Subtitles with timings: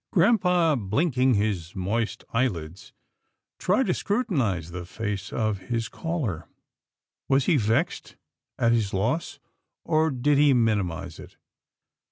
[0.11, 2.91] Grampa, blinking his moist eyelids,
[3.59, 6.49] tried to scru tinize the face of his caller.
[7.29, 8.15] Was he vexed
[8.57, 9.37] at his loss,
[9.85, 11.37] or did he minimize it?